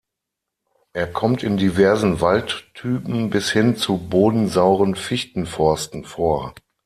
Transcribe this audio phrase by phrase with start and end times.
[0.93, 6.55] Er kommt in diversen Waldtypen bis hin zu bodensauren Fichtenforsten vor.